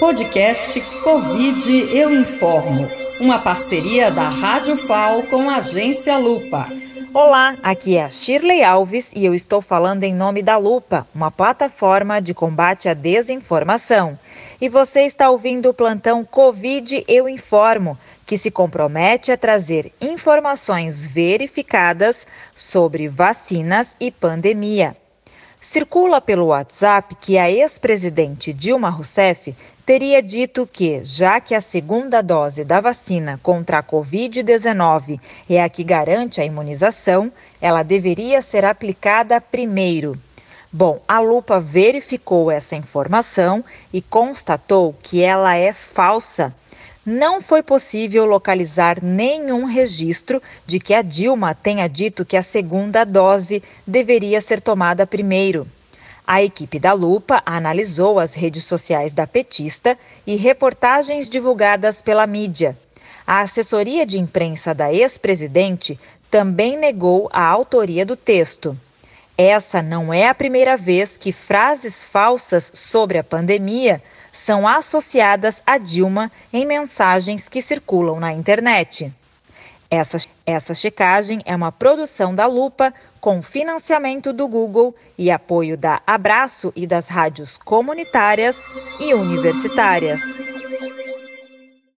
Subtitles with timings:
[0.00, 6.66] Podcast Covid Eu Informo, uma parceria da Rádio FAO com a Agência Lupa.
[7.12, 11.30] Olá, aqui é a Shirley Alves e eu estou falando em nome da Lupa, uma
[11.30, 14.18] plataforma de combate à desinformação.
[14.58, 21.04] E você está ouvindo o plantão Covid Eu Informo, que se compromete a trazer informações
[21.04, 22.26] verificadas
[22.56, 24.96] sobre vacinas e pandemia.
[25.62, 29.54] Circula pelo WhatsApp que a ex-presidente Dilma Rousseff
[29.84, 35.68] teria dito que, já que a segunda dose da vacina contra a Covid-19 é a
[35.68, 40.18] que garante a imunização, ela deveria ser aplicada primeiro.
[40.72, 46.54] Bom, a lupa verificou essa informação e constatou que ela é falsa
[47.10, 53.04] não foi possível localizar nenhum registro de que a Dilma tenha dito que a segunda
[53.04, 55.66] dose deveria ser tomada primeiro.
[56.24, 62.78] A equipe da Lupa analisou as redes sociais da petista e reportagens divulgadas pela mídia.
[63.26, 65.98] A assessoria de imprensa da ex-presidente
[66.30, 68.78] também negou a autoria do texto.
[69.36, 74.00] Essa não é a primeira vez que frases falsas sobre a pandemia
[74.32, 79.12] são associadas a Dilma em mensagens que circulam na internet.
[79.90, 86.00] Essa, essa checagem é uma produção da Lupa com financiamento do Google e apoio da
[86.06, 88.64] Abraço e das rádios comunitárias
[89.00, 90.49] e universitárias.